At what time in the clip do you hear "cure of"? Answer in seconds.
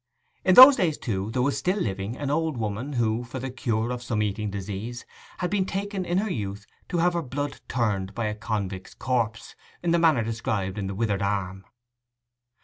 3.51-4.01